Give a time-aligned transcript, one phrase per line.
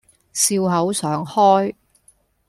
[0.33, 1.75] 笑口常開